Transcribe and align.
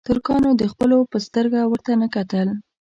ترکانو 0.07 0.49
د 0.61 0.63
خپلو 0.71 0.97
په 1.11 1.17
سترګه 1.25 1.59
ورته 1.71 1.91
نه 2.01 2.07
کتل. 2.15 2.47